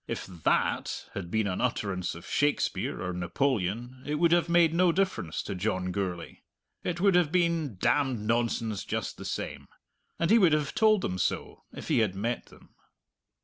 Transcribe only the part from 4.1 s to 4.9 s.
would have made